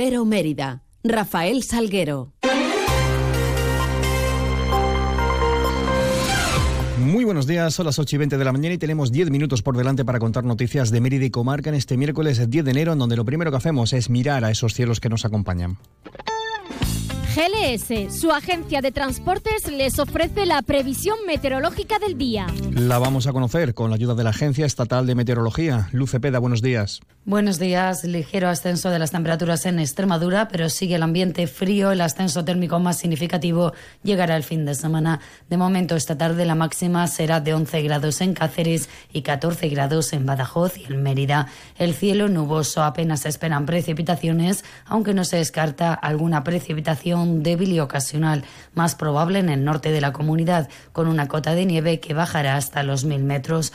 Cero 0.00 0.24
Mérida. 0.24 0.84
Rafael 1.02 1.64
Salguero. 1.64 2.32
Muy 7.00 7.24
buenos 7.24 7.48
días, 7.48 7.74
son 7.74 7.86
las 7.86 7.98
8 7.98 8.14
y 8.14 8.18
20 8.20 8.38
de 8.38 8.44
la 8.44 8.52
mañana 8.52 8.76
y 8.76 8.78
tenemos 8.78 9.10
10 9.10 9.32
minutos 9.32 9.62
por 9.62 9.76
delante 9.76 10.04
para 10.04 10.20
contar 10.20 10.44
noticias 10.44 10.92
de 10.92 11.00
Mérida 11.00 11.24
y 11.24 11.30
Comarca 11.30 11.70
en 11.70 11.74
este 11.74 11.96
miércoles 11.96 12.48
10 12.48 12.64
de 12.64 12.70
enero, 12.70 12.92
en 12.92 13.00
donde 13.00 13.16
lo 13.16 13.24
primero 13.24 13.50
que 13.50 13.56
hacemos 13.56 13.92
es 13.92 14.08
mirar 14.08 14.44
a 14.44 14.52
esos 14.52 14.72
cielos 14.72 15.00
que 15.00 15.08
nos 15.08 15.24
acompañan. 15.24 15.78
GLS, 17.34 18.20
su 18.20 18.30
agencia 18.30 18.80
de 18.80 18.92
transportes, 18.92 19.70
les 19.70 19.98
ofrece 19.98 20.46
la 20.46 20.62
previsión 20.62 21.18
meteorológica 21.26 21.98
del 21.98 22.16
día. 22.16 22.46
La 22.72 22.98
vamos 22.98 23.26
a 23.26 23.32
conocer 23.32 23.74
con 23.74 23.90
la 23.90 23.96
ayuda 23.96 24.14
de 24.14 24.24
la 24.24 24.30
Agencia 24.30 24.64
Estatal 24.64 25.06
de 25.06 25.14
Meteorología. 25.14 25.88
Luce 25.92 26.20
Peda, 26.20 26.38
buenos 26.38 26.62
días. 26.62 27.00
Buenos 27.28 27.58
días. 27.58 28.04
Ligero 28.04 28.48
ascenso 28.48 28.88
de 28.88 28.98
las 28.98 29.10
temperaturas 29.10 29.66
en 29.66 29.78
Extremadura, 29.80 30.48
pero 30.48 30.70
sigue 30.70 30.94
el 30.94 31.02
ambiente 31.02 31.46
frío. 31.46 31.92
El 31.92 32.00
ascenso 32.00 32.42
térmico 32.42 32.78
más 32.78 32.96
significativo 32.96 33.74
llegará 34.02 34.34
el 34.34 34.44
fin 34.44 34.64
de 34.64 34.74
semana. 34.74 35.20
De 35.50 35.58
momento, 35.58 35.94
esta 35.94 36.16
tarde 36.16 36.46
la 36.46 36.54
máxima 36.54 37.06
será 37.06 37.40
de 37.40 37.52
11 37.52 37.82
grados 37.82 38.22
en 38.22 38.32
Cáceres 38.32 38.88
y 39.12 39.20
14 39.20 39.68
grados 39.68 40.14
en 40.14 40.24
Badajoz 40.24 40.78
y 40.78 40.86
en 40.86 41.02
Mérida. 41.02 41.48
El 41.76 41.92
cielo 41.92 42.30
nuboso 42.30 42.82
apenas 42.82 43.26
esperan 43.26 43.66
precipitaciones, 43.66 44.64
aunque 44.86 45.12
no 45.12 45.26
se 45.26 45.36
descarta 45.36 45.92
alguna 45.92 46.44
precipitación 46.44 47.42
débil 47.42 47.74
y 47.74 47.80
ocasional, 47.80 48.42
más 48.72 48.94
probable 48.94 49.40
en 49.40 49.50
el 49.50 49.66
norte 49.66 49.90
de 49.90 50.00
la 50.00 50.14
comunidad, 50.14 50.70
con 50.92 51.06
una 51.06 51.28
cota 51.28 51.54
de 51.54 51.66
nieve 51.66 52.00
que 52.00 52.14
bajará 52.14 52.56
hasta 52.56 52.82
los 52.82 53.04
mil 53.04 53.22
metros. 53.22 53.74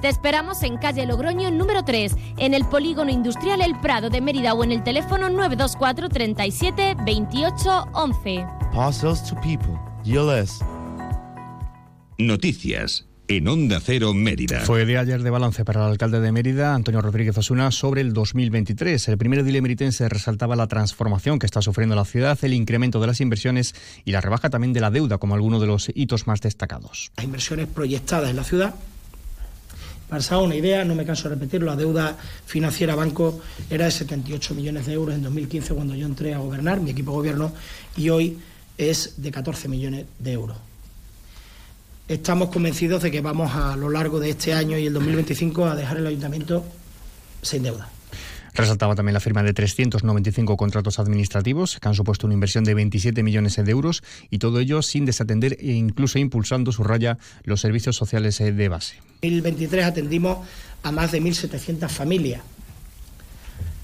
Te 0.00 0.08
esperamos 0.08 0.62
en 0.62 0.76
calle 0.76 1.06
Logroño 1.06 1.50
número 1.50 1.82
3, 1.82 2.14
en 2.36 2.52
el 2.52 2.64
Polígono 2.66 3.10
Industrial 3.10 3.62
El 3.62 3.78
Prado 3.80 4.10
de 4.10 4.20
Mérida 4.20 4.52
o 4.52 4.62
en 4.62 4.72
el 4.72 4.82
teléfono 4.82 5.30
924 5.30 6.08
37 6.10 6.96
28 7.04 7.88
11. 7.92 8.46
Parcels 8.74 9.24
to 9.24 9.34
people. 9.40 9.78
GLS. 10.04 10.60
Noticias 12.18 13.06
en 13.28 13.48
Onda 13.48 13.80
Cero 13.80 14.12
Mérida. 14.14 14.60
Fue 14.60 14.84
de 14.84 14.98
ayer 14.98 15.22
de 15.22 15.30
balance 15.30 15.64
para 15.64 15.84
el 15.84 15.90
alcalde 15.90 16.20
de 16.20 16.30
Mérida, 16.30 16.74
Antonio 16.74 17.00
Rodríguez 17.00 17.36
Osuna, 17.38 17.70
sobre 17.70 18.02
el 18.02 18.12
2023. 18.12 19.08
El 19.08 19.18
primer 19.18 19.40
edile 19.40 19.62
meritense 19.62 20.08
resaltaba 20.08 20.56
la 20.56 20.68
transformación 20.68 21.38
que 21.38 21.46
está 21.46 21.62
sufriendo 21.62 21.96
la 21.96 22.04
ciudad, 22.04 22.38
el 22.42 22.52
incremento 22.52 23.00
de 23.00 23.06
las 23.06 23.20
inversiones 23.20 23.74
y 24.04 24.12
la 24.12 24.20
rebaja 24.20 24.50
también 24.50 24.72
de 24.72 24.80
la 24.80 24.90
deuda 24.90 25.18
como 25.18 25.34
alguno 25.34 25.58
de 25.58 25.66
los 25.66 25.90
hitos 25.94 26.26
más 26.26 26.40
destacados. 26.40 27.10
Las 27.16 27.24
inversiones 27.24 27.66
proyectadas 27.66 28.30
en 28.30 28.36
la 28.36 28.44
ciudad 28.44 28.74
para 30.08 30.38
una 30.38 30.54
idea, 30.54 30.84
no 30.84 30.94
me 30.94 31.04
canso 31.04 31.28
de 31.28 31.34
repetirlo, 31.34 31.66
la 31.66 31.76
deuda 31.76 32.16
financiera 32.46 32.94
banco 32.94 33.40
era 33.68 33.86
de 33.86 33.90
78 33.90 34.54
millones 34.54 34.86
de 34.86 34.92
euros 34.92 35.14
en 35.14 35.22
2015 35.22 35.74
cuando 35.74 35.94
yo 35.94 36.06
entré 36.06 36.32
a 36.34 36.38
gobernar, 36.38 36.80
mi 36.80 36.90
equipo 36.90 37.10
de 37.10 37.16
gobierno, 37.16 37.52
y 37.96 38.08
hoy 38.10 38.38
es 38.78 39.14
de 39.16 39.30
14 39.30 39.68
millones 39.68 40.06
de 40.18 40.32
euros. 40.32 40.56
Estamos 42.08 42.50
convencidos 42.50 43.02
de 43.02 43.10
que 43.10 43.20
vamos 43.20 43.52
a 43.52 43.74
lo 43.74 43.90
largo 43.90 44.20
de 44.20 44.30
este 44.30 44.54
año 44.54 44.78
y 44.78 44.86
el 44.86 44.92
2025 44.92 45.66
a 45.66 45.74
dejar 45.74 45.96
el 45.96 46.06
ayuntamiento 46.06 46.64
sin 47.42 47.64
deuda. 47.64 47.88
Resaltaba 48.56 48.94
también 48.94 49.12
la 49.12 49.20
firma 49.20 49.42
de 49.42 49.52
395 49.52 50.56
contratos 50.56 50.98
administrativos 50.98 51.78
que 51.78 51.88
han 51.88 51.94
supuesto 51.94 52.26
una 52.26 52.32
inversión 52.32 52.64
de 52.64 52.72
27 52.72 53.22
millones 53.22 53.56
de 53.56 53.70
euros 53.70 54.02
y 54.30 54.38
todo 54.38 54.60
ello 54.60 54.80
sin 54.80 55.04
desatender 55.04 55.58
e 55.60 55.72
incluso 55.72 56.18
impulsando 56.18 56.72
su 56.72 56.82
raya 56.82 57.18
los 57.44 57.60
servicios 57.60 57.96
sociales 57.96 58.38
de 58.38 58.68
base. 58.68 58.96
En 59.20 59.34
2023 59.34 59.84
atendimos 59.84 60.38
a 60.82 60.90
más 60.90 61.12
de 61.12 61.20
1.700 61.20 61.88
familias. 61.90 62.40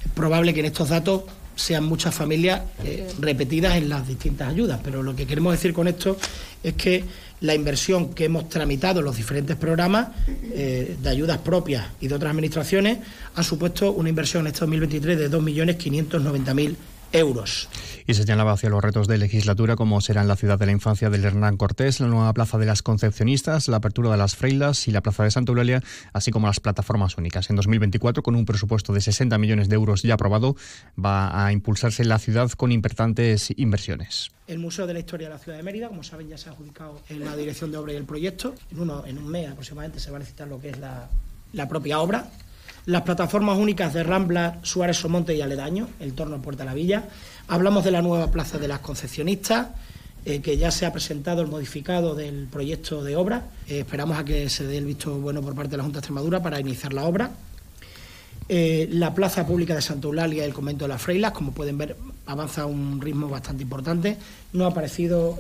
Es 0.07 0.11
probable 0.13 0.55
que 0.55 0.61
en 0.61 0.67
estos 0.67 0.89
datos 0.89 1.25
sean 1.57 1.85
muchas 1.85 2.15
familias 2.15 2.63
eh, 2.85 3.09
repetidas 3.21 3.77
en 3.77 3.89
las 3.89 4.07
distintas 4.07 4.49
ayudas, 4.49 4.81
pero 4.83 5.03
lo 5.03 5.15
que 5.15 5.27
queremos 5.27 5.53
decir 5.53 5.73
con 5.73 5.89
esto 5.89 6.17
es 6.63 6.75
que 6.75 7.05
la 7.41 7.55
inversión 7.55 8.15
que 8.15 8.27
hemos 8.27 8.49
tramitado 8.49 9.01
en 9.01 9.07
los 9.07 9.17
diferentes 9.17 9.57
programas 9.57 10.09
eh, 10.29 10.97
de 11.01 11.09
ayudas 11.09 11.39
propias 11.39 11.87
y 12.01 12.09
de 12.09 12.15
otras 12.15 12.31
administraciones 12.31 12.99
ha 13.35 13.43
supuesto 13.43 13.93
una 13.93 14.09
inversión 14.09 14.43
en 14.43 14.49
este 14.49 14.61
2023 14.61 15.19
de 15.19 15.31
2.590.000 15.31 16.61
euros. 16.61 16.92
Y 18.07 18.15
se 18.15 18.23
señalaba 18.23 18.53
hacia 18.53 18.71
los 18.71 18.83
retos 18.83 19.07
de 19.07 19.19
legislatura, 19.19 19.77
como 19.77 20.01
serán 20.01 20.29
la 20.29 20.37
ciudad 20.37 20.59
de 20.59 20.65
la 20.65 20.73
infancia 20.73 21.11
del 21.11 21.25
Hernán 21.25 21.59
Cortés, 21.59 22.01
la 22.01 22.07
nueva 22.07 22.33
plaza 22.33 22.57
de 22.57 22.65
las 22.65 22.83
Concepcionistas, 22.83 23.69
la 23.69 23.77
apertura 23.77 24.11
de 24.11 24.17
las 24.17 24.35
Freilas 24.35 24.89
y 24.89 24.93
la 24.93 25.03
plaza 25.03 25.23
de 25.23 25.31
Santa 25.31 25.53
Eulalia, 25.53 25.83
así 26.15 26.31
como 26.31 26.47
las 26.47 26.61
plataformas 26.61 27.19
únicas. 27.19 27.51
En 27.51 27.57
2024, 27.57 28.23
con 28.23 28.35
un 28.35 28.47
presupuesto 28.47 28.95
de 28.95 29.03
60 29.03 29.37
millones 29.37 29.69
de 29.69 29.75
euros 29.75 30.03
ya 30.03 30.15
aprobado, 30.15 30.57
va 30.99 31.45
a 31.45 31.53
impulsarse 31.53 32.03
la 32.07 32.19
ciudad 32.19 32.51
con 32.53 32.73
importantes 32.73 33.53
inversiones. 33.57 34.31
El 34.47 34.59
Museo 34.59 34.87
de 34.87 34.95
la 34.95 35.01
Historia 35.01 35.29
de 35.29 35.35
la 35.35 35.39
Ciudad 35.39 35.59
de 35.59 35.63
Mérida, 35.63 35.89
como 35.89 36.03
saben, 36.03 36.29
ya 36.29 36.39
se 36.39 36.49
ha 36.49 36.53
adjudicado 36.53 36.99
en 37.11 37.25
la 37.25 37.37
dirección 37.37 37.71
de 37.71 37.77
obra 37.77 37.93
y 37.93 37.97
el 37.97 38.05
proyecto. 38.05 38.55
En, 38.71 38.81
uno, 38.81 39.05
en 39.07 39.19
un 39.19 39.29
mes 39.29 39.51
aproximadamente 39.51 40.01
se 40.01 40.11
va 40.11 40.17
a 40.17 40.21
necesitar 40.21 40.49
lo 40.49 40.59
que 40.59 40.71
es 40.71 40.79
la, 40.79 41.11
la 41.53 41.69
propia 41.69 42.01
obra 42.01 42.31
las 42.87 43.03
plataformas 43.03 43.59
únicas 43.59 43.95
de 43.95 44.03
Rambla, 44.03 44.59
Suárez 44.63 44.97
Somonte 44.97 45.35
y 45.35 45.41
Aledaño, 45.41 45.89
el 46.01 46.15
torno 46.15 46.43
Puerta 46.43 46.65
de 46.65 46.71
la 46.71 46.75
Villa. 46.75 47.05
Hablamos 47.49 47.85
de 47.85 47.93
la 47.93 48.03
nueva 48.03 48.31
plaza 48.31 48.59
de 48.59 48.69
las 48.69 48.81
concepcionistas, 48.81 49.69
eh, 50.25 50.41
que 50.41 50.57
ya 50.57 50.71
se 50.71 50.87
ha 50.87 50.93
presentado 50.93 51.43
el 51.43 51.49
modificado 51.49 52.15
del 52.15 52.49
proyecto 52.51 53.05
de 53.05 53.17
obra. 53.17 53.45
Eh, 53.69 53.81
esperamos 53.81 54.19
a 54.19 54.25
que 54.25 54.49
se 54.49 54.67
dé 54.67 54.79
el 54.79 54.85
visto 54.85 55.17
bueno 55.17 55.43
por 55.43 55.55
parte 55.55 55.73
de 55.73 55.77
la 55.77 55.83
Junta 55.85 55.99
de 55.99 56.01
Extremadura 56.01 56.43
para 56.43 56.59
iniciar 56.61 56.93
la 56.93 57.05
obra. 57.05 57.31
Eh, 58.49 58.89
la 58.91 59.15
plaza 59.15 59.47
pública 59.47 59.75
de 59.75 59.83
Santa 59.83 60.09
Eulalia 60.09 60.43
y 60.43 60.47
el 60.47 60.55
convento 60.55 60.85
de 60.85 60.89
las 60.89 61.01
Freilas, 61.01 61.31
como 61.33 61.53
pueden 61.53 61.79
ver, 61.79 61.97
avanza 62.27 62.63
a 62.63 62.67
un 62.67 63.01
ritmo 63.01 63.29
bastante 63.29 63.63
importante. 63.63 64.17
No 64.53 64.65
ha 64.65 64.69
aparecido 64.69 65.39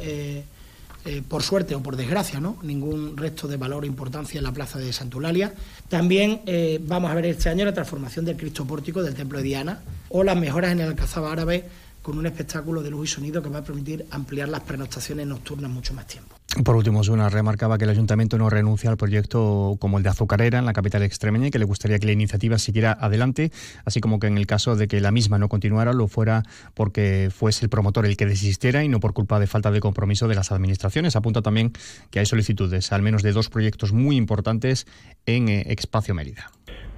eh, 1.04 1.22
por 1.26 1.42
suerte 1.42 1.74
o 1.74 1.82
por 1.82 1.96
desgracia, 1.96 2.38
¿no? 2.38 2.58
ningún 2.62 3.16
resto 3.16 3.48
de 3.48 3.56
valor 3.56 3.82
o 3.82 3.86
importancia 3.86 4.38
en 4.38 4.44
la 4.44 4.52
plaza 4.52 4.78
de 4.78 4.92
Santulalia. 4.92 5.52
También 5.88 6.42
eh, 6.46 6.78
vamos 6.80 7.10
a 7.10 7.14
ver 7.14 7.26
este 7.26 7.48
año 7.48 7.64
la 7.64 7.74
transformación 7.74 8.24
del 8.24 8.36
Cristo 8.36 8.64
Pórtico 8.64 9.02
del 9.02 9.14
Templo 9.14 9.38
de 9.38 9.44
Diana 9.44 9.80
o 10.10 10.22
las 10.22 10.36
mejoras 10.36 10.72
en 10.72 10.80
el 10.80 10.88
Alcazaba 10.88 11.32
Árabe 11.32 11.64
con 12.02 12.18
un 12.18 12.26
espectáculo 12.26 12.82
de 12.82 12.90
luz 12.90 13.10
y 13.10 13.12
sonido 13.14 13.42
que 13.42 13.48
va 13.48 13.60
a 13.60 13.64
permitir 13.64 14.06
ampliar 14.10 14.48
las 14.48 14.62
prenotaciones 14.62 15.26
nocturnas 15.26 15.70
mucho 15.70 15.94
más 15.94 16.06
tiempo. 16.06 16.36
Por 16.64 16.76
último, 16.76 17.00
una 17.10 17.30
remarcaba 17.30 17.78
que 17.78 17.84
el 17.84 17.90
ayuntamiento 17.90 18.36
no 18.36 18.50
renuncia 18.50 18.90
al 18.90 18.98
proyecto 18.98 19.76
como 19.80 19.96
el 19.96 20.04
de 20.04 20.10
Azucarera 20.10 20.58
en 20.58 20.66
la 20.66 20.74
capital 20.74 21.02
extremeña 21.02 21.46
y 21.46 21.50
que 21.50 21.58
le 21.58 21.64
gustaría 21.64 21.98
que 21.98 22.04
la 22.04 22.12
iniciativa 22.12 22.58
siguiera 22.58 22.92
adelante, 22.92 23.50
así 23.86 24.00
como 24.00 24.20
que 24.20 24.26
en 24.26 24.36
el 24.36 24.46
caso 24.46 24.76
de 24.76 24.86
que 24.86 25.00
la 25.00 25.12
misma 25.12 25.38
no 25.38 25.48
continuara 25.48 25.94
lo 25.94 26.08
fuera 26.08 26.42
porque 26.74 27.30
fuese 27.32 27.64
el 27.64 27.70
promotor 27.70 28.04
el 28.04 28.18
que 28.18 28.26
desistiera 28.26 28.84
y 28.84 28.88
no 28.88 29.00
por 29.00 29.14
culpa 29.14 29.40
de 29.40 29.46
falta 29.46 29.70
de 29.70 29.80
compromiso 29.80 30.28
de 30.28 30.34
las 30.34 30.52
administraciones. 30.52 31.16
Apunta 31.16 31.40
también 31.40 31.72
que 32.10 32.18
hay 32.18 32.26
solicitudes, 32.26 32.92
al 32.92 33.00
menos 33.00 33.22
de 33.22 33.32
dos 33.32 33.48
proyectos 33.48 33.94
muy 33.94 34.16
importantes 34.16 34.86
en 35.24 35.48
eh, 35.48 35.64
Espacio 35.68 36.14
Mérida. 36.14 36.50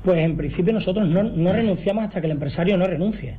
Pues 0.03 0.19
en 0.19 0.37
principio 0.37 0.73
nosotros 0.73 1.09
no, 1.09 1.23
no 1.23 1.53
renunciamos 1.53 2.05
hasta 2.05 2.21
que 2.21 2.27
el 2.27 2.33
empresario 2.33 2.77
no 2.77 2.87
renuncie. 2.87 3.39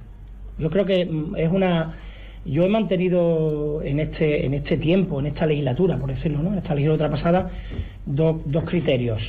Yo 0.58 0.70
creo 0.70 0.86
que 0.86 1.06
mm, 1.06 1.36
es 1.36 1.52
una 1.52 1.98
yo 2.46 2.64
he 2.64 2.70
mantenido 2.70 3.82
en 3.84 4.00
este, 4.00 4.46
en 4.46 4.54
este 4.54 4.78
tiempo, 4.78 5.20
en 5.20 5.26
esta 5.26 5.48
legislatura, 5.48 5.98
por 5.98 6.14
decirlo, 6.14 6.44
¿no? 6.44 6.52
en 6.52 6.60
esta 6.60 6.76
legislatura 6.76 7.10
pasada, 7.10 7.50
dos, 8.06 8.38
dos 8.46 8.64
criterios. 8.66 9.20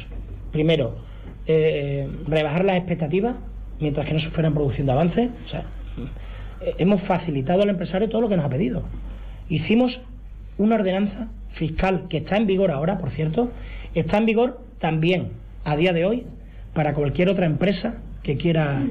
Primero, 0.53 0.97
eh, 1.47 2.09
rebajar 2.27 2.65
las 2.65 2.77
expectativas 2.77 3.37
mientras 3.81 4.07
que 4.07 4.13
no 4.13 4.21
se 4.21 4.31
fueran 4.31 4.53
produciendo 4.53 4.93
avances. 4.93 5.31
O 5.47 5.49
sea, 5.49 5.65
eh, 6.61 6.75
hemos 6.79 7.01
facilitado 7.03 7.63
al 7.63 7.71
empresario 7.71 8.09
todo 8.11 8.21
lo 8.21 8.29
que 8.29 8.37
nos 8.37 8.45
ha 8.45 8.51
pedido. 8.51 8.83
Hicimos 9.49 9.99
una 10.59 10.75
ordenanza 10.75 11.29
fiscal 11.55 12.09
que 12.11 12.19
está 12.19 12.37
en 12.37 12.47
vigor 12.47 12.71
ahora, 12.71 12.99
por 12.99 13.11
cierto, 13.11 13.51
está 13.95 14.19
en 14.19 14.27
vigor 14.27 14.61
también 14.79 15.31
a 15.65 15.75
día 15.77 15.95
de 15.95 16.05
hoy 16.05 16.27
para 16.75 16.93
cualquier 16.93 17.31
otra 17.31 17.47
empresa 17.47 17.95
que 18.23 18.37
quiera 18.37 18.85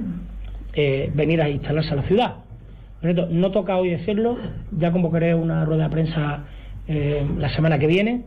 eh, 0.73 1.11
venir 1.13 1.43
a 1.43 1.49
instalarse 1.49 1.93
a 1.93 1.95
la 1.97 2.03
ciudad 2.03 2.44
no 3.13 3.51
toca 3.51 3.77
hoy 3.77 3.89
decirlo, 3.89 4.37
ya 4.77 4.91
convocaré 4.91 5.35
una 5.35 5.65
rueda 5.65 5.85
de 5.85 5.89
prensa 5.89 6.45
eh, 6.87 7.25
la 7.37 7.53
semana 7.55 7.79
que 7.79 7.87
viene, 7.87 8.25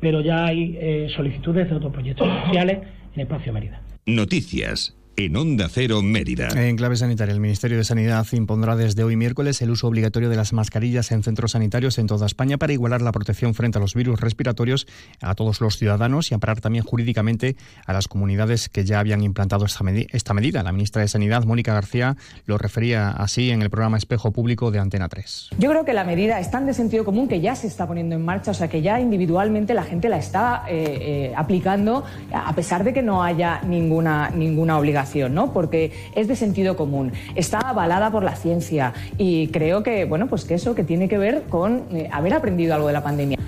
pero 0.00 0.20
ya 0.20 0.46
hay 0.46 0.76
eh, 0.80 1.08
solicitudes 1.14 1.68
de 1.68 1.76
otros 1.76 1.92
proyectos 1.92 2.28
sociales 2.44 2.80
en 3.14 3.20
Espacio 3.20 3.52
Mérida. 3.52 3.82
Noticias 4.06 4.95
en 5.16 5.34
Onda 5.36 5.68
Cero 5.70 6.02
Mérida. 6.02 6.48
En 6.54 6.76
clave 6.76 6.96
sanitaria, 6.96 7.32
el 7.32 7.40
Ministerio 7.40 7.78
de 7.78 7.84
Sanidad 7.84 8.26
impondrá 8.32 8.76
desde 8.76 9.02
hoy 9.02 9.16
miércoles 9.16 9.62
el 9.62 9.70
uso 9.70 9.88
obligatorio 9.88 10.28
de 10.28 10.36
las 10.36 10.52
mascarillas 10.52 11.10
en 11.10 11.22
centros 11.22 11.52
sanitarios 11.52 11.98
en 11.98 12.06
toda 12.06 12.26
España 12.26 12.58
para 12.58 12.74
igualar 12.74 13.00
la 13.00 13.12
protección 13.12 13.54
frente 13.54 13.78
a 13.78 13.80
los 13.80 13.94
virus 13.94 14.20
respiratorios 14.20 14.86
a 15.22 15.34
todos 15.34 15.62
los 15.62 15.78
ciudadanos 15.78 16.30
y 16.30 16.34
amparar 16.34 16.60
también 16.60 16.84
jurídicamente 16.84 17.56
a 17.86 17.94
las 17.94 18.08
comunidades 18.08 18.68
que 18.68 18.84
ya 18.84 19.00
habían 19.00 19.22
implantado 19.22 19.64
esta, 19.64 19.84
esta 20.10 20.34
medida. 20.34 20.62
La 20.62 20.72
ministra 20.72 21.00
de 21.00 21.08
Sanidad, 21.08 21.44
Mónica 21.44 21.72
García, 21.72 22.16
lo 22.44 22.58
refería 22.58 23.10
así 23.10 23.50
en 23.50 23.62
el 23.62 23.70
programa 23.70 23.96
Espejo 23.96 24.32
Público 24.32 24.70
de 24.70 24.80
Antena 24.80 25.08
3. 25.08 25.50
Yo 25.58 25.70
creo 25.70 25.86
que 25.86 25.94
la 25.94 26.04
medida 26.04 26.40
es 26.40 26.50
tan 26.50 26.66
de 26.66 26.74
sentido 26.74 27.06
común 27.06 27.26
que 27.26 27.40
ya 27.40 27.56
se 27.56 27.68
está 27.68 27.86
poniendo 27.86 28.14
en 28.16 28.24
marcha, 28.24 28.50
o 28.50 28.54
sea 28.54 28.68
que 28.68 28.82
ya 28.82 29.00
individualmente 29.00 29.72
la 29.72 29.84
gente 29.84 30.10
la 30.10 30.18
está 30.18 30.64
eh, 30.68 30.98
eh, 31.00 31.34
aplicando 31.34 32.04
a 32.34 32.54
pesar 32.54 32.84
de 32.84 32.92
que 32.92 33.00
no 33.02 33.22
haya 33.22 33.62
ninguna, 33.62 34.28
ninguna 34.30 34.76
obligación. 34.78 35.05
¿No? 35.34 35.52
Porque 35.52 35.92
es 36.14 36.28
de 36.28 36.36
sentido 36.36 36.76
común, 36.76 37.12
está 37.34 37.58
avalada 37.58 38.10
por 38.10 38.22
la 38.22 38.36
ciencia 38.36 38.92
y 39.18 39.48
creo 39.48 39.82
que, 39.82 40.04
bueno, 40.04 40.26
pues 40.26 40.44
que 40.44 40.54
eso 40.54 40.74
que 40.74 40.84
tiene 40.84 41.08
que 41.08 41.18
ver 41.18 41.44
con 41.48 41.84
eh, 41.92 42.08
haber 42.12 42.34
aprendido 42.34 42.74
algo 42.74 42.88
de 42.88 42.92
la 42.92 43.02
pandemia. 43.02 43.38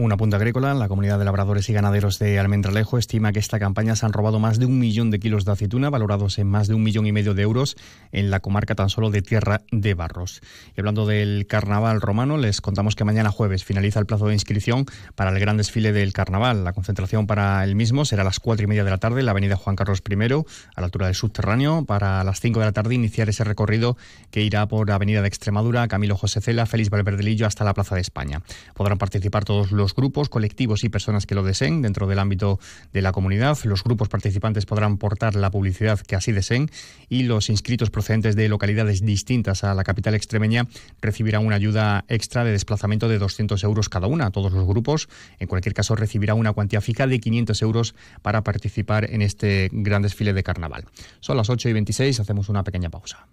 Una 0.00 0.16
punta 0.16 0.36
agrícola, 0.36 0.74
la 0.74 0.86
comunidad 0.86 1.18
de 1.18 1.24
labradores 1.24 1.68
y 1.68 1.72
ganaderos 1.72 2.20
de 2.20 2.38
Almendralejo 2.38 2.98
estima 2.98 3.32
que 3.32 3.40
esta 3.40 3.58
campaña 3.58 3.96
se 3.96 4.06
han 4.06 4.12
robado 4.12 4.38
más 4.38 4.60
de 4.60 4.64
un 4.64 4.78
millón 4.78 5.10
de 5.10 5.18
kilos 5.18 5.44
de 5.44 5.50
aceituna, 5.50 5.90
valorados 5.90 6.38
en 6.38 6.46
más 6.46 6.68
de 6.68 6.74
un 6.74 6.84
millón 6.84 7.06
y 7.06 7.10
medio 7.10 7.34
de 7.34 7.42
euros 7.42 7.74
en 8.12 8.30
la 8.30 8.38
comarca 8.38 8.76
tan 8.76 8.90
solo 8.90 9.10
de 9.10 9.22
Tierra 9.22 9.62
de 9.72 9.94
Barros. 9.94 10.40
Y 10.76 10.80
hablando 10.80 11.04
del 11.04 11.48
carnaval 11.48 12.00
romano, 12.00 12.38
les 12.38 12.60
contamos 12.60 12.94
que 12.94 13.02
mañana 13.02 13.32
jueves 13.32 13.64
finaliza 13.64 13.98
el 13.98 14.06
plazo 14.06 14.28
de 14.28 14.34
inscripción 14.34 14.86
para 15.16 15.32
el 15.32 15.40
gran 15.40 15.56
desfile 15.56 15.92
del 15.92 16.12
carnaval. 16.12 16.62
La 16.62 16.74
concentración 16.74 17.26
para 17.26 17.64
el 17.64 17.74
mismo 17.74 18.04
será 18.04 18.22
a 18.22 18.24
las 18.24 18.38
cuatro 18.38 18.62
y 18.62 18.68
media 18.68 18.84
de 18.84 18.90
la 18.90 18.98
tarde 18.98 19.18
en 19.18 19.26
la 19.26 19.32
avenida 19.32 19.56
Juan 19.56 19.74
Carlos 19.74 20.00
I, 20.08 20.14
a 20.14 20.80
la 20.80 20.84
altura 20.84 21.06
del 21.06 21.16
subterráneo, 21.16 21.86
para 21.86 22.22
las 22.22 22.38
cinco 22.38 22.60
de 22.60 22.66
la 22.66 22.72
tarde 22.72 22.94
iniciar 22.94 23.30
ese 23.30 23.42
recorrido 23.42 23.96
que 24.30 24.42
irá 24.42 24.68
por 24.68 24.92
Avenida 24.92 25.22
de 25.22 25.28
Extremadura, 25.28 25.88
Camilo 25.88 26.16
José 26.16 26.40
Cela, 26.40 26.66
Félix 26.66 26.88
Valverdelillo 26.88 27.48
hasta 27.48 27.64
la 27.64 27.74
Plaza 27.74 27.96
de 27.96 28.02
España. 28.02 28.42
Podrán 28.74 28.98
participar 28.98 29.44
todos 29.44 29.72
los 29.72 29.87
grupos, 29.94 30.28
colectivos 30.28 30.84
y 30.84 30.88
personas 30.88 31.26
que 31.26 31.34
lo 31.34 31.42
deseen 31.42 31.82
dentro 31.82 32.06
del 32.06 32.18
ámbito 32.18 32.58
de 32.92 33.02
la 33.02 33.12
comunidad. 33.12 33.58
Los 33.64 33.84
grupos 33.84 34.08
participantes 34.08 34.66
podrán 34.66 34.98
portar 34.98 35.34
la 35.34 35.50
publicidad 35.50 36.00
que 36.00 36.16
así 36.16 36.32
deseen 36.32 36.70
y 37.08 37.24
los 37.24 37.50
inscritos 37.50 37.90
procedentes 37.90 38.36
de 38.36 38.48
localidades 38.48 39.04
distintas 39.04 39.64
a 39.64 39.74
la 39.74 39.84
capital 39.84 40.14
extremeña 40.14 40.66
recibirán 41.00 41.46
una 41.46 41.56
ayuda 41.56 42.04
extra 42.08 42.44
de 42.44 42.52
desplazamiento 42.52 43.08
de 43.08 43.18
200 43.18 43.62
euros 43.64 43.88
cada 43.88 44.06
una. 44.06 44.30
Todos 44.30 44.52
los 44.52 44.66
grupos, 44.66 45.08
en 45.38 45.46
cualquier 45.46 45.74
caso, 45.74 45.96
recibirán 45.96 46.38
una 46.38 46.52
cuantía 46.52 46.80
fija 46.80 47.06
de 47.06 47.20
500 47.20 47.62
euros 47.62 47.94
para 48.22 48.42
participar 48.42 49.10
en 49.10 49.22
este 49.22 49.68
gran 49.72 50.02
desfile 50.02 50.32
de 50.32 50.42
carnaval. 50.42 50.84
Son 51.20 51.36
las 51.36 51.50
8 51.50 51.68
y 51.68 51.72
26, 51.72 52.20
hacemos 52.20 52.48
una 52.48 52.64
pequeña 52.64 52.90
pausa. 52.90 53.26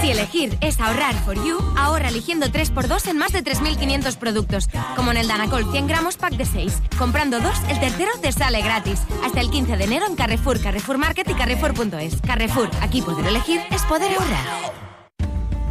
Si 0.00 0.10
elegir 0.10 0.58
es 0.60 0.80
ahorrar 0.80 1.14
for 1.24 1.34
you, 1.34 1.58
ahorra 1.76 2.08
eligiendo 2.08 2.46
3x2 2.46 3.08
en 3.08 3.16
más 3.16 3.32
de 3.32 3.42
3.500 3.42 4.16
productos, 4.16 4.68
como 4.96 5.10
en 5.12 5.16
el 5.16 5.28
Danacol 5.28 5.70
100 5.70 5.86
gramos 5.86 6.16
pack 6.16 6.34
de 6.34 6.44
6. 6.44 6.74
Comprando 6.98 7.40
dos, 7.40 7.56
el 7.68 7.80
tercero 7.80 8.10
te 8.20 8.32
sale 8.32 8.60
gratis. 8.60 9.00
Hasta 9.24 9.40
el 9.40 9.50
15 9.50 9.76
de 9.76 9.84
enero 9.84 10.06
en 10.06 10.16
Carrefour, 10.16 10.60
Carrefour 10.60 10.98
Market 10.98 11.28
y 11.30 11.34
Carrefour.es. 11.34 12.20
Carrefour, 12.20 12.70
aquí 12.82 13.00
poder 13.02 13.26
elegir 13.26 13.60
es 13.70 13.82
poder 13.82 14.12
ahorrar. 14.12 14.72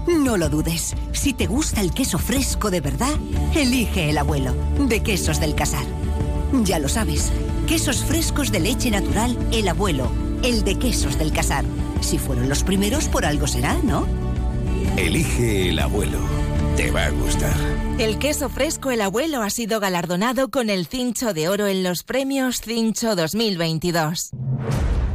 No 0.07 0.37
lo 0.37 0.49
dudes. 0.49 0.95
Si 1.13 1.33
te 1.33 1.47
gusta 1.47 1.81
el 1.81 1.93
queso 1.93 2.17
fresco 2.17 2.71
de 2.71 2.81
verdad, 2.81 3.13
elige 3.55 4.09
el 4.09 4.17
abuelo, 4.17 4.53
de 4.79 5.01
Quesos 5.01 5.39
del 5.39 5.55
Casar. 5.55 5.85
Ya 6.63 6.77
lo 6.77 6.89
sabes, 6.89 7.31
quesos 7.67 8.03
frescos 8.03 8.51
de 8.51 8.59
leche 8.59 8.91
natural, 8.91 9.37
el 9.51 9.67
abuelo, 9.67 10.11
el 10.43 10.63
de 10.63 10.77
Quesos 10.77 11.17
del 11.17 11.31
Casar. 11.31 11.65
Si 12.03 12.17
fueron 12.17 12.49
los 12.49 12.63
primeros, 12.63 13.07
por 13.07 13.25
algo 13.25 13.47
será, 13.47 13.77
¿no? 13.81 14.05
Elige 14.97 15.69
el 15.69 15.79
abuelo. 15.79 16.19
Te 16.75 16.91
va 16.91 17.05
a 17.05 17.09
gustar. 17.11 17.55
El 17.97 18.19
queso 18.19 18.49
fresco 18.49 18.91
El 18.91 19.01
Abuelo 19.01 19.41
ha 19.41 19.49
sido 19.49 19.79
galardonado 19.79 20.51
con 20.51 20.69
el 20.69 20.85
Cincho 20.85 21.33
de 21.33 21.47
Oro 21.47 21.65
en 21.67 21.81
los 21.81 22.03
premios 22.03 22.59
Cincho 22.61 23.15
2022. 23.15 24.31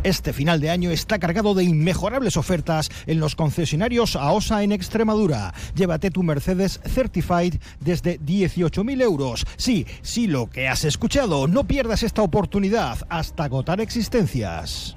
Este 0.02 0.32
final 0.32 0.60
de 0.60 0.70
año 0.70 0.90
está 0.90 1.18
cargado 1.18 1.54
de 1.54 1.64
inmejorables 1.64 2.36
ofertas 2.38 2.90
en 3.06 3.20
los 3.20 3.36
concesionarios 3.36 4.16
AOSA 4.16 4.62
en 4.62 4.72
Extremadura. 4.72 5.52
Llévate 5.74 6.10
tu 6.10 6.22
Mercedes 6.22 6.80
Certified 6.86 7.56
desde 7.80 8.18
18.000 8.20 9.02
euros. 9.02 9.44
Sí, 9.56 9.86
sí, 10.00 10.26
lo 10.26 10.48
que 10.48 10.68
has 10.68 10.84
escuchado. 10.84 11.46
No 11.48 11.64
pierdas 11.64 12.02
esta 12.02 12.22
oportunidad 12.22 12.98
hasta 13.10 13.44
agotar 13.44 13.80
existencias. 13.80 14.96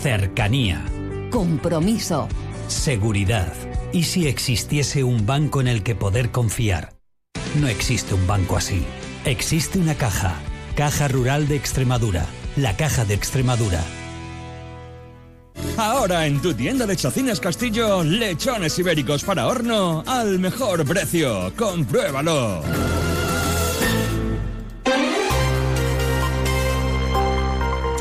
Cercanía. 0.00 0.84
Compromiso. 1.30 2.28
Seguridad. 2.68 3.52
¿Y 3.92 4.04
si 4.04 4.26
existiese 4.26 5.04
un 5.04 5.26
banco 5.26 5.60
en 5.60 5.68
el 5.68 5.82
que 5.82 5.94
poder 5.94 6.30
confiar? 6.30 6.94
No 7.60 7.68
existe 7.68 8.14
un 8.14 8.26
banco 8.26 8.56
así. 8.56 8.84
Existe 9.24 9.78
una 9.78 9.94
caja. 9.94 10.34
Caja 10.74 11.08
Rural 11.08 11.48
de 11.48 11.56
Extremadura. 11.56 12.26
La 12.56 12.76
Caja 12.76 13.04
de 13.04 13.14
Extremadura. 13.14 13.80
Ahora 15.76 16.26
en 16.26 16.40
tu 16.40 16.52
tienda 16.54 16.86
de 16.86 16.96
Chacinas 16.96 17.40
Castillo, 17.40 18.02
lechones 18.02 18.78
ibéricos 18.78 19.24
para 19.24 19.46
horno 19.46 20.02
al 20.06 20.38
mejor 20.38 20.84
precio. 20.84 21.52
Compruébalo. 21.56 22.62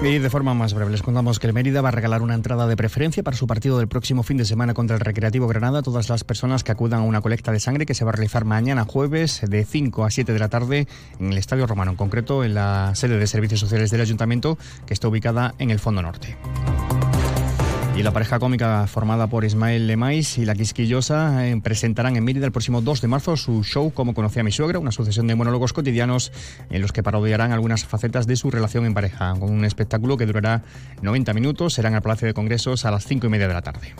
Y 0.03 0.17
de 0.17 0.29
forma 0.31 0.55
más 0.55 0.73
breve, 0.73 0.89
les 0.89 1.03
contamos 1.03 1.37
que 1.37 1.45
el 1.45 1.53
Mérida 1.53 1.81
va 1.81 1.89
a 1.89 1.91
regalar 1.91 2.23
una 2.23 2.33
entrada 2.33 2.65
de 2.65 2.75
preferencia 2.75 3.21
para 3.21 3.37
su 3.37 3.45
partido 3.45 3.77
del 3.77 3.87
próximo 3.87 4.23
fin 4.23 4.35
de 4.35 4.45
semana 4.45 4.73
contra 4.73 4.95
el 4.95 4.99
Recreativo 4.99 5.47
Granada 5.47 5.79
a 5.79 5.83
todas 5.83 6.09
las 6.09 6.23
personas 6.23 6.63
que 6.63 6.71
acudan 6.71 7.01
a 7.01 7.03
una 7.03 7.21
colecta 7.21 7.51
de 7.51 7.59
sangre 7.59 7.85
que 7.85 7.93
se 7.93 8.03
va 8.03 8.09
a 8.09 8.13
realizar 8.13 8.43
mañana 8.43 8.83
jueves 8.83 9.41
de 9.47 9.63
5 9.63 10.03
a 10.03 10.09
7 10.09 10.33
de 10.33 10.39
la 10.39 10.49
tarde 10.49 10.87
en 11.19 11.31
el 11.31 11.37
Estadio 11.37 11.67
Romano, 11.67 11.91
en 11.91 11.97
concreto 11.97 12.43
en 12.43 12.55
la 12.55 12.93
sede 12.95 13.19
de 13.19 13.27
Servicios 13.27 13.59
Sociales 13.59 13.91
del 13.91 14.01
Ayuntamiento 14.01 14.57
que 14.87 14.95
está 14.95 15.07
ubicada 15.07 15.53
en 15.59 15.69
el 15.69 15.77
Fondo 15.77 16.01
Norte. 16.01 16.35
Y 17.95 18.03
la 18.03 18.11
pareja 18.11 18.39
cómica 18.39 18.87
formada 18.87 19.27
por 19.27 19.43
Ismael 19.43 19.85
Lemais 19.85 20.37
y 20.37 20.45
La 20.45 20.55
Quisquillosa 20.55 21.47
eh, 21.47 21.59
presentarán 21.61 22.15
en 22.15 22.23
Mérida 22.23 22.45
el 22.45 22.51
próximo 22.51 22.81
2 22.81 23.01
de 23.01 23.07
marzo 23.09 23.35
su 23.35 23.63
show 23.63 23.91
Como 23.91 24.13
conocía 24.13 24.41
a 24.41 24.43
mi 24.45 24.51
suegra, 24.51 24.79
una 24.79 24.91
sucesión 24.91 25.27
de 25.27 25.35
monólogos 25.35 25.73
cotidianos 25.73 26.31
en 26.69 26.81
los 26.81 26.93
que 26.93 27.03
parodiarán 27.03 27.51
algunas 27.51 27.85
facetas 27.85 28.27
de 28.27 28.37
su 28.37 28.49
relación 28.49 28.85
en 28.85 28.93
pareja, 28.93 29.33
con 29.37 29.51
un 29.51 29.65
espectáculo 29.65 30.15
que 30.17 30.25
durará 30.25 30.63
90 31.01 31.33
minutos, 31.33 31.73
serán 31.73 31.93
al 31.93 32.01
Palacio 32.01 32.27
de 32.27 32.33
Congresos 32.33 32.85
a 32.85 32.91
las 32.91 33.05
5 33.05 33.27
y 33.27 33.29
media 33.29 33.47
de 33.49 33.53
la 33.53 33.61
tarde. 33.61 33.93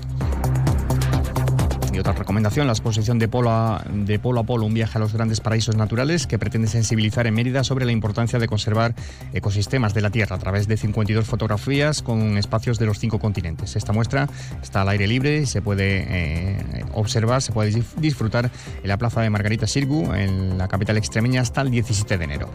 Otra 2.02 2.14
recomendación, 2.14 2.66
la 2.66 2.74
exposición 2.74 3.20
de 3.20 3.28
Polo, 3.28 3.52
a, 3.52 3.84
de 3.88 4.18
Polo 4.18 4.40
a 4.40 4.44
Polo, 4.44 4.66
un 4.66 4.74
viaje 4.74 4.98
a 4.98 5.00
los 5.00 5.14
grandes 5.14 5.40
paraísos 5.40 5.76
naturales 5.76 6.26
que 6.26 6.40
pretende 6.40 6.68
sensibilizar 6.68 7.28
en 7.28 7.36
Mérida 7.36 7.64
sobre 7.64 7.86
la 7.86 7.92
importancia 7.92 8.40
de 8.40 8.48
conservar 8.48 8.96
ecosistemas 9.34 9.94
de 9.94 10.02
la 10.02 10.10
Tierra 10.10 10.36
a 10.36 10.40
través 10.40 10.68
de 10.68 10.78
52 10.78 11.24
fotografías 11.28 12.02
con 12.02 12.40
espacios 12.40 12.80
de 12.80 12.88
los 12.88 12.98
cinco 12.98 13.20
continentes. 13.20 13.76
Esta 13.76 13.94
muestra 13.94 14.28
está 14.64 14.82
al 14.82 14.90
aire 14.90 15.06
libre 15.06 15.42
y 15.42 15.46
se 15.46 15.62
puede 15.62 16.04
eh, 16.08 16.86
observar, 16.96 17.44
se 17.44 17.52
puede 17.52 17.84
disfrutar 17.98 18.50
en 18.82 18.88
la 18.88 18.98
plaza 18.98 19.22
de 19.22 19.30
Margarita 19.30 19.68
Sirgu, 19.68 20.12
en 20.16 20.58
la 20.58 20.68
capital 20.68 20.98
extremeña, 20.98 21.42
hasta 21.42 21.62
el 21.62 21.70
17 21.70 22.18
de 22.18 22.24
enero. 22.24 22.50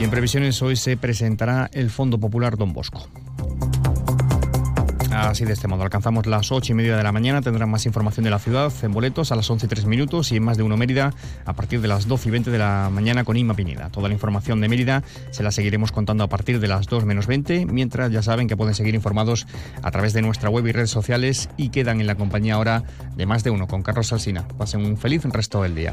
Y 0.00 0.04
en 0.04 0.10
previsiones 0.10 0.62
hoy 0.62 0.76
se 0.76 0.96
presentará 0.96 1.68
el 1.74 1.90
Fondo 1.90 2.18
Popular 2.18 2.56
Don 2.56 2.72
Bosco. 2.72 3.10
Así 5.14 5.44
de 5.44 5.52
este 5.52 5.68
modo, 5.68 5.82
alcanzamos 5.82 6.26
las 6.26 6.50
8 6.50 6.72
y 6.72 6.74
media 6.74 6.96
de 6.96 7.02
la 7.02 7.12
mañana. 7.12 7.40
Tendrán 7.40 7.70
más 7.70 7.86
información 7.86 8.24
de 8.24 8.30
la 8.30 8.38
ciudad 8.38 8.72
en 8.82 8.92
boletos 8.92 9.32
a 9.32 9.36
las 9.36 9.48
11 9.48 9.66
y 9.66 9.68
3 9.68 9.86
minutos 9.86 10.32
y 10.32 10.36
en 10.36 10.44
más 10.44 10.56
de 10.56 10.62
uno 10.62 10.76
Mérida 10.76 11.12
a 11.44 11.52
partir 11.52 11.80
de 11.80 11.88
las 11.88 12.06
12 12.08 12.28
y 12.28 12.32
20 12.32 12.50
de 12.50 12.58
la 12.58 12.90
mañana 12.92 13.24
con 13.24 13.36
Inma 13.36 13.54
Pineda. 13.54 13.90
Toda 13.90 14.08
la 14.08 14.14
información 14.14 14.60
de 14.60 14.68
Mérida 14.68 15.02
se 15.30 15.42
la 15.42 15.50
seguiremos 15.50 15.92
contando 15.92 16.24
a 16.24 16.28
partir 16.28 16.60
de 16.60 16.68
las 16.68 16.86
2 16.86 17.04
menos 17.04 17.26
20. 17.26 17.66
Mientras 17.66 18.10
ya 18.10 18.22
saben 18.22 18.48
que 18.48 18.56
pueden 18.56 18.74
seguir 18.74 18.94
informados 18.94 19.46
a 19.82 19.90
través 19.90 20.12
de 20.12 20.22
nuestra 20.22 20.50
web 20.50 20.66
y 20.66 20.72
redes 20.72 20.90
sociales 20.90 21.48
y 21.56 21.68
quedan 21.68 22.00
en 22.00 22.06
la 22.06 22.16
compañía 22.16 22.54
ahora 22.54 22.82
de 23.16 23.26
más 23.26 23.44
de 23.44 23.50
uno 23.50 23.66
con 23.66 23.82
Carlos 23.82 24.08
Salsina. 24.08 24.46
Pasen 24.58 24.84
un 24.84 24.96
feliz 24.96 25.24
resto 25.24 25.62
del 25.62 25.74
día. 25.74 25.92